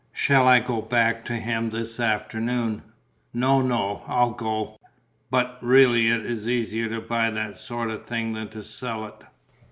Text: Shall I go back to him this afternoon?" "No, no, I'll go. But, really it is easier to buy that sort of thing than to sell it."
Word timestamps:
Shall 0.13 0.47
I 0.47 0.59
go 0.59 0.81
back 0.81 1.23
to 1.25 1.33
him 1.33 1.69
this 1.69 1.99
afternoon?" 1.99 2.81
"No, 3.35 3.61
no, 3.61 4.01
I'll 4.07 4.31
go. 4.31 4.79
But, 5.29 5.59
really 5.61 6.07
it 6.07 6.25
is 6.25 6.47
easier 6.47 6.89
to 6.89 6.99
buy 7.01 7.29
that 7.29 7.55
sort 7.55 7.91
of 7.91 8.03
thing 8.03 8.33
than 8.33 8.47
to 8.49 8.63
sell 8.63 9.05
it." 9.05 9.23